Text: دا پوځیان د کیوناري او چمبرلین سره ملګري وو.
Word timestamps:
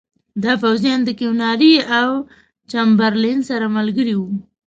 دا 0.43 0.53
پوځیان 0.63 0.99
د 1.03 1.09
کیوناري 1.19 1.73
او 1.99 2.09
چمبرلین 2.71 3.39
سره 3.49 3.65
ملګري 3.77 4.15
وو. 4.17 4.29